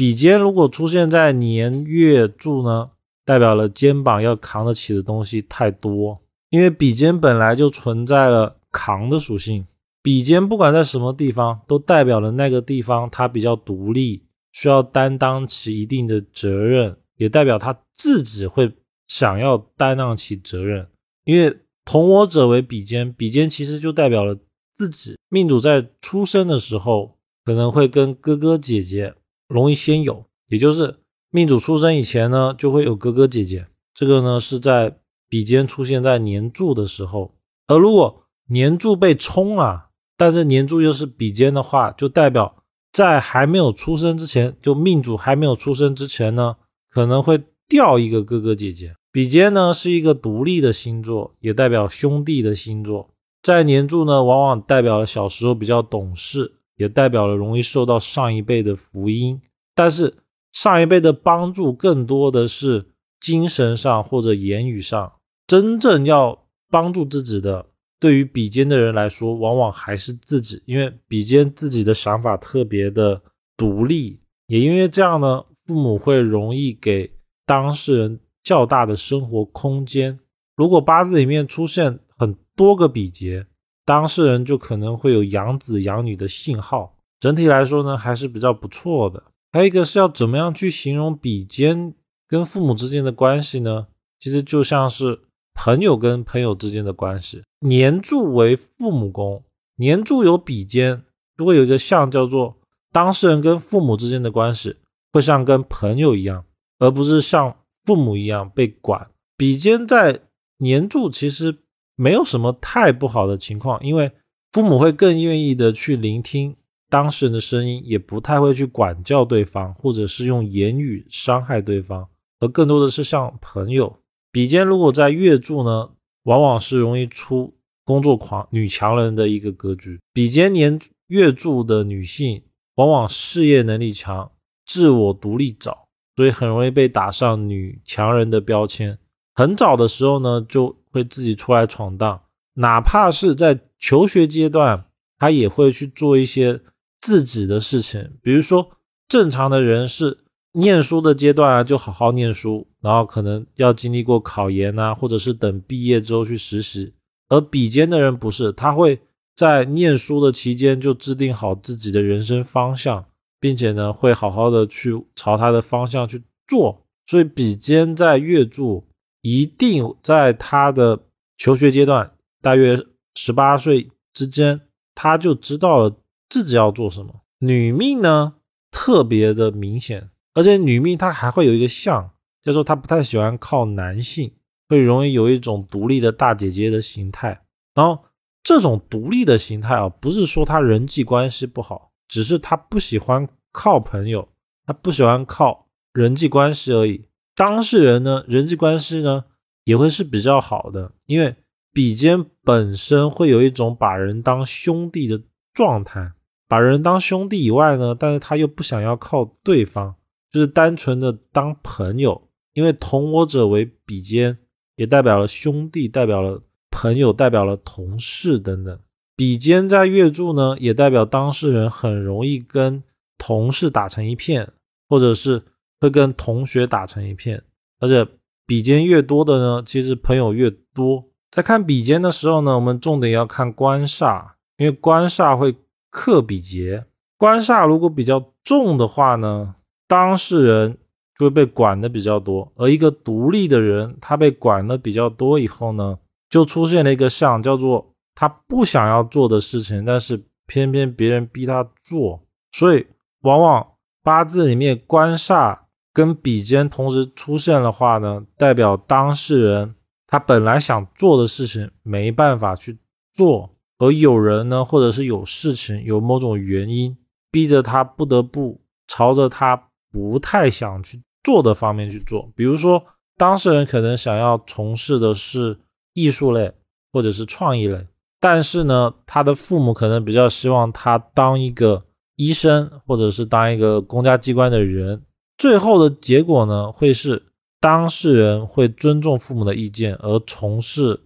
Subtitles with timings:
[0.00, 9.66] 比肩如果出现在年月柱呢，代表了肩膀要扛得起的东西太多，因为比肩本来就存在了扛的属性。
[10.02, 18.72] 比肩不管在什么地方，都代表了那个地方它比较独立，需要担当起一定的责任，也代表他自己会
[19.06, 20.88] 想要担当起责任。
[21.26, 21.54] 因为
[21.84, 24.34] 同我者为比肩，比肩其实就代表了
[24.74, 29.14] 自己命主在出生的时候可能会跟哥哥姐姐。
[29.50, 33.66] 容易先有，也就是命主出生以前呢，就会有哥哥姐姐。
[33.92, 37.34] 这个呢是在比肩出现在年柱的时候，
[37.66, 46.56] 而如果年柱被冲了，但是年柱又是比肩的话，就代表在还没有出生之前，就命主还没有出生之前呢，
[46.88, 48.94] 可能会掉一个哥哥姐姐。
[49.12, 53.10] 比肩呢是一个独立的星座，也代表兄弟的星座，
[53.42, 56.59] 在年柱呢，往往代表了小时候比较懂事。
[56.80, 59.38] 也代表了容易受到上一辈的福音，
[59.74, 60.14] 但是
[60.50, 62.86] 上一辈的帮助更多的是
[63.20, 65.12] 精神上或者言语上。
[65.46, 67.66] 真正要帮助自己的，
[68.00, 73.20] 对于比肩的人来说，往往还是自己，因为比肩自己的想法特别的
[73.58, 77.12] 独立，也因为这样呢，父母会容易给
[77.44, 80.18] 当事人较大的生活空间。
[80.56, 83.46] 如果八字里面出现很多个比劫。
[83.90, 89.20] 当事人就可能会有养子养女的信号，整体来说呢还是比较不错的。
[89.50, 91.92] 还有一个是要怎么样去形容比肩
[92.28, 93.88] 跟父母之间的关系呢？
[94.20, 95.22] 其实就像是
[95.54, 97.42] 朋友跟朋友之间的关系。
[97.66, 99.42] 年柱为父母宫，
[99.78, 101.02] 年柱有比肩，
[101.36, 102.58] 如果有一个像叫做
[102.92, 104.76] 当事人跟父母之间的关系，
[105.12, 106.44] 会像跟朋友一样，
[106.78, 109.10] 而不是像父母一样被管。
[109.36, 110.20] 比肩在
[110.58, 111.58] 年柱其实。
[112.00, 114.10] 没有什么太不好的情况，因为
[114.52, 116.56] 父母会更愿意的去聆听
[116.88, 123.98] 当事人的声音，也不太会去管教对方，或者是用言语伤害对方，而更多的是像朋友。
[124.32, 125.90] 比肩如果在月柱呢，
[126.22, 127.52] 往往是容易出
[127.84, 130.00] 工作狂、女强人的一个格局。
[130.14, 132.42] 比肩年月柱的女性，
[132.76, 134.32] 往往事业能力强，
[134.64, 138.98] 自我独立早，所以很容易被打上女强人的标签。
[139.34, 140.79] 很早的时候呢，就。
[140.90, 142.20] 会自己出来闯荡，
[142.54, 144.86] 哪怕是在求学阶段，
[145.18, 146.60] 他也会去做一些
[147.00, 148.12] 自己的事情。
[148.20, 148.70] 比如说，
[149.08, 150.18] 正常的人是
[150.52, 156.92] 念书的阶段啊，就好好念书，然后可能要经历过考研啊，或者是等毕业之后去实习。
[157.28, 159.00] 而比肩的人不是，他会
[159.36, 163.06] 在念书的期间就制定好自己的人生方向，
[163.38, 166.84] 并且呢，会好好的去朝他的方向去做。
[167.06, 168.84] 所以，比肩在月柱。
[169.22, 170.98] 一定在他的
[171.36, 172.78] 求学阶段，大约
[173.14, 174.60] 十八岁之间，
[174.94, 175.96] 他就知道了
[176.28, 177.22] 自己要做什么。
[177.38, 178.34] 女命呢，
[178.70, 182.10] 特别的明显，而且女命她还会有一个相，
[182.42, 184.32] 叫做她不太喜欢靠男性，
[184.68, 187.42] 会容易有一种独立的大姐姐的形态。
[187.74, 188.04] 然后
[188.42, 194.28] 这种独立的形态啊，不是说她人际关系不好，只是她不喜欢靠朋友，
[194.66, 197.06] 她不喜欢靠人际关系而已。
[197.34, 199.24] 当事人呢，人际关系呢
[199.64, 201.34] 也会是比较好的，因为
[201.72, 205.22] 比肩本身会有一种把人当兄弟的
[205.54, 206.12] 状态，
[206.48, 209.94] 把人当兄弟以外呢，但是他又不想要靠对方，
[210.30, 214.36] 就是单纯的当朋友，因为同我者为比肩，
[214.76, 218.78] 也代表了兄弟，代表了朋友，代表了同事等等。
[219.16, 222.82] 比肩在月柱呢，也代表当事人很容易跟
[223.16, 224.52] 同事打成一片，
[224.88, 225.42] 或者是。
[225.80, 227.42] 会跟同学打成一片，
[227.78, 228.06] 而且
[228.46, 231.06] 比肩越多的呢，其实朋友越多。
[231.30, 235.56] 在看比肩的时候呢，我们重点要看官煞，因为官煞会
[235.90, 236.84] 克比劫。
[237.16, 239.54] 官煞如果比较重的话呢，
[239.86, 240.76] 当事人
[241.18, 242.52] 就会被管的比较多。
[242.56, 245.98] 而一个独立的人，他被管的比较多以后呢，
[246.28, 252.86] 就出现了一个象，叫做他不想要做的事情，但是偏偏别人逼他做，所以
[253.20, 253.66] 往往
[254.02, 255.59] 八字里面官煞。
[255.92, 259.74] 跟笔尖同时出现的话呢，代表当事人
[260.06, 262.78] 他本来想做的事情没办法去
[263.12, 266.96] 做，而有人呢，或者是有事情有某种原因
[267.30, 272.30] 逼着他不得不朝着他不太想去做的方面去做。
[272.36, 272.84] 比如说，
[273.16, 275.58] 当事人可能想要从事的是
[275.94, 276.52] 艺术类
[276.92, 277.86] 或者是创意类，
[278.20, 281.84] 但是呢，他的父母可能比较希望他当一个
[282.14, 285.02] 医生或者是当一个公家机关的人。
[285.40, 287.22] 最后的结果呢，会是
[287.60, 291.00] 当事人会尊重父母的意见，而从事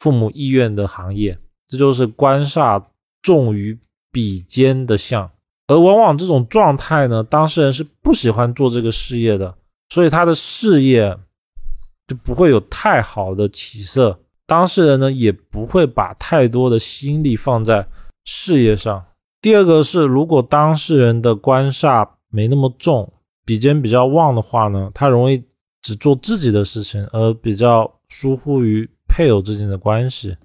[0.00, 1.38] 父母意愿的行业。
[1.68, 2.82] 这就是官煞
[3.22, 3.78] 重于
[4.10, 5.30] 比肩的相。
[5.68, 9.54] 而往往这种状态呢，当事人是不喜欢做这个事业的，
[9.90, 11.16] 所以他的事业
[12.08, 14.18] 就不会有太好的起色。
[14.48, 17.86] 当事人呢，也不会把太多的心力放在
[18.24, 19.04] 事业上。
[19.40, 23.12] 第二个是，如果当事人的官煞没那么重，
[23.46, 25.42] 比肩比较旺的话呢，他容易
[25.80, 30.36] 只做自己的事情，而比较疏忽于配偶之间的关系。